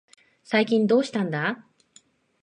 [0.43, 1.63] 最近どうしたんだ。